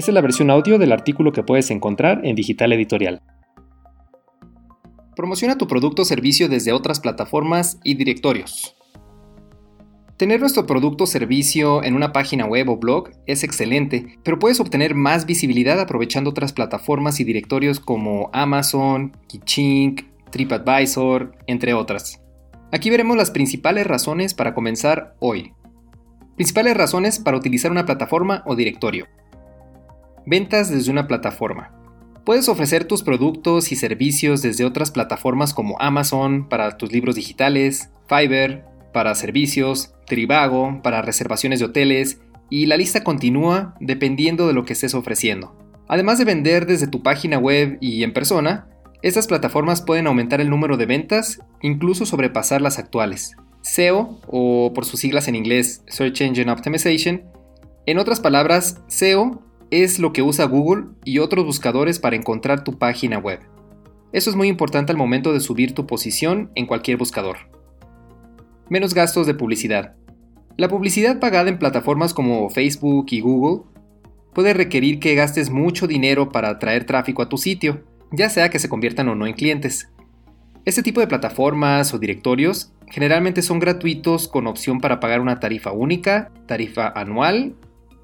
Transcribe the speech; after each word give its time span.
Esta 0.00 0.12
es 0.12 0.14
la 0.14 0.22
versión 0.22 0.48
audio 0.50 0.78
del 0.78 0.92
artículo 0.92 1.30
que 1.30 1.42
puedes 1.42 1.70
encontrar 1.70 2.22
en 2.24 2.34
Digital 2.34 2.72
Editorial. 2.72 3.20
Promociona 5.14 5.58
tu 5.58 5.66
producto 5.66 6.00
o 6.00 6.04
servicio 6.06 6.48
desde 6.48 6.72
otras 6.72 7.00
plataformas 7.00 7.78
y 7.84 7.96
directorios. 7.96 8.74
Tener 10.16 10.40
nuestro 10.40 10.64
producto 10.64 11.04
o 11.04 11.06
servicio 11.06 11.84
en 11.84 11.94
una 11.94 12.14
página 12.14 12.46
web 12.46 12.70
o 12.70 12.78
blog 12.78 13.10
es 13.26 13.44
excelente, 13.44 14.16
pero 14.22 14.38
puedes 14.38 14.58
obtener 14.58 14.94
más 14.94 15.26
visibilidad 15.26 15.78
aprovechando 15.78 16.30
otras 16.30 16.54
plataformas 16.54 17.20
y 17.20 17.24
directorios 17.24 17.78
como 17.78 18.30
Amazon, 18.32 19.14
Kichink, 19.26 20.04
TripAdvisor, 20.30 21.36
entre 21.46 21.74
otras. 21.74 22.22
Aquí 22.72 22.88
veremos 22.88 23.18
las 23.18 23.30
principales 23.30 23.86
razones 23.86 24.32
para 24.32 24.54
comenzar 24.54 25.14
hoy. 25.20 25.52
Principales 26.36 26.74
razones 26.74 27.18
para 27.18 27.36
utilizar 27.36 27.70
una 27.70 27.84
plataforma 27.84 28.42
o 28.46 28.56
directorio. 28.56 29.06
Ventas 30.26 30.70
desde 30.70 30.90
una 30.90 31.06
plataforma. 31.06 31.72
Puedes 32.24 32.48
ofrecer 32.48 32.84
tus 32.84 33.02
productos 33.02 33.72
y 33.72 33.76
servicios 33.76 34.42
desde 34.42 34.64
otras 34.64 34.90
plataformas 34.90 35.54
como 35.54 35.80
Amazon 35.80 36.48
para 36.48 36.76
tus 36.76 36.92
libros 36.92 37.14
digitales, 37.14 37.90
Fiverr 38.08 38.64
para 38.92 39.14
servicios, 39.14 39.94
Trivago 40.06 40.80
para 40.82 41.02
reservaciones 41.02 41.60
de 41.60 41.66
hoteles 41.66 42.20
y 42.50 42.66
la 42.66 42.76
lista 42.76 43.04
continúa 43.04 43.74
dependiendo 43.80 44.46
de 44.46 44.52
lo 44.52 44.64
que 44.64 44.74
estés 44.74 44.94
ofreciendo. 44.94 45.56
Además 45.88 46.18
de 46.18 46.24
vender 46.24 46.66
desde 46.66 46.86
tu 46.86 47.02
página 47.02 47.38
web 47.38 47.78
y 47.80 48.02
en 48.02 48.12
persona, 48.12 48.68
estas 49.02 49.26
plataformas 49.26 49.82
pueden 49.82 50.06
aumentar 50.06 50.40
el 50.40 50.50
número 50.50 50.76
de 50.76 50.86
ventas, 50.86 51.40
incluso 51.62 52.04
sobrepasar 52.04 52.60
las 52.60 52.78
actuales. 52.78 53.34
SEO, 53.62 54.20
o 54.26 54.72
por 54.74 54.84
sus 54.84 55.00
siglas 55.00 55.26
en 55.28 55.36
inglés 55.36 55.82
Search 55.88 56.20
Engine 56.20 56.50
Optimization, 56.50 57.22
en 57.86 57.98
otras 57.98 58.20
palabras, 58.20 58.82
SEO 58.88 59.42
es 59.70 59.98
lo 59.98 60.12
que 60.12 60.22
usa 60.22 60.46
Google 60.46 60.86
y 61.04 61.18
otros 61.18 61.44
buscadores 61.44 61.98
para 61.98 62.16
encontrar 62.16 62.64
tu 62.64 62.78
página 62.78 63.18
web. 63.18 63.40
Eso 64.12 64.30
es 64.30 64.36
muy 64.36 64.48
importante 64.48 64.90
al 64.90 64.98
momento 64.98 65.32
de 65.32 65.40
subir 65.40 65.74
tu 65.74 65.86
posición 65.86 66.50
en 66.54 66.66
cualquier 66.66 66.96
buscador. 66.96 67.36
Menos 68.68 68.94
gastos 68.94 69.26
de 69.26 69.34
publicidad. 69.34 69.94
La 70.56 70.68
publicidad 70.68 71.20
pagada 71.20 71.48
en 71.48 71.58
plataformas 71.58 72.12
como 72.12 72.50
Facebook 72.50 73.06
y 73.10 73.20
Google 73.20 73.62
puede 74.34 74.52
requerir 74.52 74.98
que 74.98 75.14
gastes 75.14 75.50
mucho 75.50 75.86
dinero 75.86 76.30
para 76.30 76.50
atraer 76.50 76.84
tráfico 76.84 77.22
a 77.22 77.28
tu 77.28 77.38
sitio, 77.38 77.84
ya 78.12 78.28
sea 78.28 78.50
que 78.50 78.58
se 78.58 78.68
conviertan 78.68 79.08
o 79.08 79.14
no 79.14 79.26
en 79.26 79.34
clientes. 79.34 79.88
Este 80.64 80.82
tipo 80.82 81.00
de 81.00 81.06
plataformas 81.06 81.94
o 81.94 81.98
directorios 81.98 82.72
generalmente 82.88 83.42
son 83.42 83.60
gratuitos 83.60 84.28
con 84.28 84.46
opción 84.46 84.80
para 84.80 85.00
pagar 85.00 85.20
una 85.20 85.40
tarifa 85.40 85.72
única, 85.72 86.30
tarifa 86.46 86.88
anual 86.88 87.54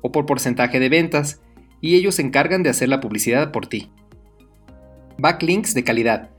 o 0.00 0.12
por 0.12 0.24
porcentaje 0.26 0.80
de 0.80 0.88
ventas, 0.88 1.42
y 1.80 1.96
ellos 1.96 2.16
se 2.16 2.22
encargan 2.22 2.62
de 2.62 2.70
hacer 2.70 2.88
la 2.88 3.00
publicidad 3.00 3.52
por 3.52 3.66
ti. 3.66 3.90
Backlinks 5.18 5.74
de 5.74 5.84
calidad. 5.84 6.30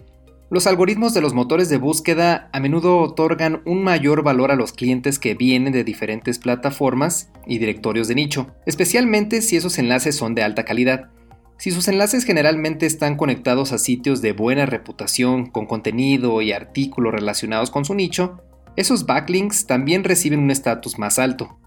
Los 0.50 0.66
algoritmos 0.66 1.14
de 1.14 1.20
los 1.20 1.34
motores 1.34 1.68
de 1.68 1.78
búsqueda 1.78 2.50
a 2.54 2.62
menudo 2.62 3.00
otorgan 3.00 3.62
un 3.66 3.84
mayor 3.84 4.24
valor 4.24 4.50
a 4.50 4.56
los 4.56 4.72
clientes 4.72 5.20
que 5.20 5.36
vienen 5.36 5.74
de 5.74 5.84
diferentes 5.84 6.40
plataformas 6.40 7.32
y 7.46 7.58
directorios 7.58 8.08
de 8.08 8.16
nicho, 8.16 8.48
especialmente 8.66 9.42
si 9.42 9.58
esos 9.58 9.78
enlaces 9.78 10.16
son 10.16 10.36
de 10.36 10.44
alta 10.44 10.64
calidad. 10.64 11.10
Si 11.58 11.72
sus 11.72 11.90
enlaces 11.90 12.24
generalmente 12.24 12.86
están 12.86 13.18
conectados 13.18 13.74
a 13.74 13.78
sitios 13.78 14.22
de 14.22 14.32
buena 14.32 14.66
reputación, 14.66 15.48
con 15.48 15.66
contenido 15.66 16.42
y 16.42 16.54
artículos 16.54 17.14
relacionados 17.14 17.70
con 17.70 17.84
su 17.84 17.94
nicho, 17.94 18.42
esos 18.78 19.06
backlinks 19.06 19.66
también 19.66 20.04
reciben 20.04 20.40
un 20.40 20.52
estatus 20.52 20.98
más 20.98 21.20
alto. 21.20 21.60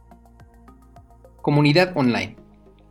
Comunidad 1.42 1.92
online. 1.96 2.36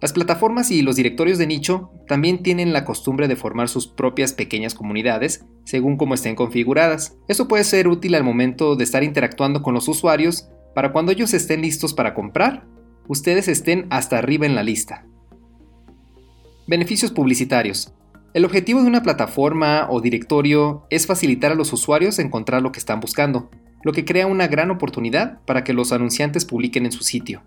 Las 0.02 0.14
plataformas 0.14 0.72
y 0.72 0.82
los 0.82 0.96
directorios 0.96 1.38
de 1.38 1.48
nicho 1.48 1.92
también 2.08 2.42
tienen 2.42 2.72
la 2.72 2.86
costumbre 2.86 3.28
de 3.28 3.36
formar 3.36 3.68
sus 3.68 3.88
propias 3.88 4.32
pequeñas 4.34 4.74
comunidades 4.74 5.46
según 5.66 5.98
cómo 5.98 6.14
estén 6.14 6.36
configuradas. 6.36 7.18
Esto 7.28 7.48
puede 7.48 7.66
ser 7.66 7.88
útil 7.88 8.16
al 8.16 8.24
momento 8.24 8.76
de 8.76 8.86
estar 8.86 9.04
interactuando 9.04 9.62
con 9.62 9.74
los 9.74 9.88
usuarios 9.90 10.50
para 10.74 10.94
cuando 10.94 11.12
ellos 11.12 11.34
estén 11.34 11.62
listos 11.62 11.94
para 11.94 12.14
comprar, 12.14 12.66
ustedes 13.08 13.48
estén 13.50 13.88
hasta 13.90 14.18
arriba 14.18 14.46
en 14.46 14.56
la 14.56 14.64
lista. 14.64 15.06
Beneficios 16.68 17.12
publicitarios. 17.12 17.94
El 18.34 18.46
objetivo 18.46 18.82
de 18.82 18.88
una 18.88 19.04
plataforma 19.04 19.88
o 19.90 20.00
directorio 20.00 20.86
es 20.90 21.08
facilitar 21.08 21.52
a 21.52 21.56
los 21.56 21.74
usuarios 21.74 22.20
encontrar 22.20 22.62
lo 22.62 22.72
que 22.72 22.80
están 22.80 23.00
buscando, 23.00 23.50
lo 23.84 23.92
que 23.92 24.06
crea 24.06 24.28
una 24.28 24.48
gran 24.48 24.72
oportunidad 24.72 25.42
para 25.46 25.64
que 25.64 25.74
los 25.74 25.92
anunciantes 25.92 26.46
publiquen 26.46 26.86
en 26.86 26.92
su 26.92 27.04
sitio. 27.04 27.42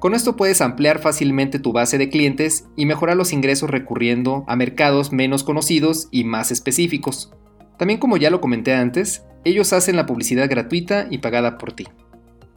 Con 0.00 0.14
esto 0.14 0.34
puedes 0.34 0.62
ampliar 0.62 0.98
fácilmente 0.98 1.58
tu 1.58 1.72
base 1.72 1.98
de 1.98 2.08
clientes 2.08 2.64
y 2.74 2.86
mejorar 2.86 3.18
los 3.18 3.34
ingresos 3.34 3.68
recurriendo 3.68 4.44
a 4.48 4.56
mercados 4.56 5.12
menos 5.12 5.44
conocidos 5.44 6.08
y 6.10 6.24
más 6.24 6.50
específicos. 6.50 7.34
También 7.76 8.00
como 8.00 8.16
ya 8.16 8.30
lo 8.30 8.40
comenté 8.40 8.72
antes, 8.72 9.26
ellos 9.44 9.74
hacen 9.74 9.96
la 9.96 10.06
publicidad 10.06 10.48
gratuita 10.48 11.06
y 11.10 11.18
pagada 11.18 11.58
por 11.58 11.72
ti. 11.72 11.86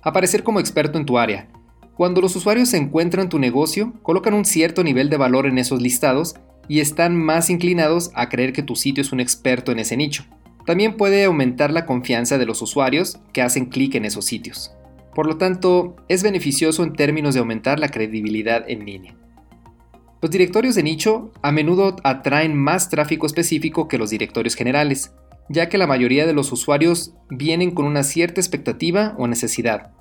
Aparecer 0.01 0.43
como 0.43 0.61
experto 0.61 0.97
en 0.97 1.05
tu 1.05 1.17
área. 1.17 1.49
Cuando 1.95 2.21
los 2.21 2.33
usuarios 2.37 2.73
encuentran 2.73 3.27
tu 3.27 3.39
negocio, 3.39 3.91
colocan 4.03 4.35
un 4.35 4.45
cierto 4.45 4.81
nivel 4.81 5.09
de 5.09 5.17
valor 5.17 5.45
en 5.45 5.57
esos 5.57 5.81
listados 5.81 6.35
y 6.69 6.79
están 6.79 7.13
más 7.13 7.49
inclinados 7.49 8.11
a 8.15 8.29
creer 8.29 8.53
que 8.53 8.63
tu 8.63 8.77
sitio 8.77 9.01
es 9.01 9.11
un 9.11 9.19
experto 9.19 9.73
en 9.73 9.79
ese 9.79 9.97
nicho. 9.97 10.23
También 10.65 10.95
puede 10.95 11.25
aumentar 11.25 11.73
la 11.73 11.85
confianza 11.85 12.37
de 12.37 12.45
los 12.45 12.61
usuarios 12.61 13.19
que 13.33 13.41
hacen 13.41 13.65
clic 13.65 13.95
en 13.95 14.05
esos 14.05 14.23
sitios. 14.23 14.71
Por 15.15 15.27
lo 15.27 15.37
tanto, 15.37 15.95
es 16.07 16.23
beneficioso 16.23 16.83
en 16.83 16.93
términos 16.93 17.33
de 17.33 17.39
aumentar 17.39 17.79
la 17.79 17.89
credibilidad 17.89 18.63
en 18.67 18.85
línea. 18.85 19.15
Los 20.21 20.31
directorios 20.31 20.75
de 20.75 20.83
nicho 20.83 21.31
a 21.41 21.51
menudo 21.51 21.97
atraen 22.03 22.55
más 22.55 22.89
tráfico 22.89 23.25
específico 23.25 23.87
que 23.87 23.97
los 23.97 24.09
directorios 24.09 24.55
generales, 24.55 25.13
ya 25.49 25.67
que 25.67 25.77
la 25.77 25.87
mayoría 25.87 26.25
de 26.25 26.33
los 26.33 26.51
usuarios 26.51 27.13
vienen 27.29 27.71
con 27.71 27.85
una 27.85 28.03
cierta 28.03 28.39
expectativa 28.39 29.15
o 29.17 29.27
necesidad. 29.27 29.91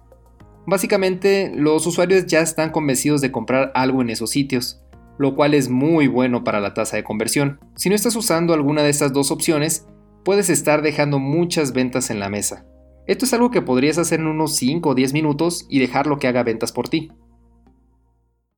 Básicamente, 0.65 1.53
los 1.55 1.87
usuarios 1.87 2.27
ya 2.27 2.41
están 2.41 2.71
convencidos 2.71 3.21
de 3.21 3.33
comprar 3.33 3.73
algo 3.75 4.01
en 4.01 4.11
esos 4.11 4.31
sitios, 4.31 4.81
lo 5.19 5.35
cual 5.35 5.55
es 5.55 5.69
muy 5.69 6.07
bueno 6.07 6.45
para 6.45 6.61
la 6.61 6.73
tasa 6.73 6.97
de 6.97 7.05
conversión. 7.05 7.59
Si 7.75 7.89
no 7.89 7.97
estás 7.97 8.15
usando 8.15 8.55
alguna 8.55 8.83
de 8.83 8.91
estas 8.91 9.13
dos 9.13 9.33
opciones, 9.33 9.87
puedes 10.25 10.49
estar 10.51 10.83
dejando 10.83 11.19
muchas 11.19 11.73
ventas 11.73 12.11
en 12.11 12.21
la 12.21 12.29
mesa. 12.29 12.65
Esto 13.07 13.25
es 13.25 13.33
algo 13.33 13.51
que 13.51 13.63
podrías 13.63 13.99
hacer 13.99 14.21
en 14.21 14.27
unos 14.27 14.55
5 14.57 14.91
o 14.91 14.95
10 14.95 15.13
minutos 15.13 15.67
y 15.69 15.81
dejarlo 15.81 16.19
que 16.19 16.29
haga 16.29 16.45
ventas 16.45 16.73
por 16.73 16.89
ti. 16.89 17.11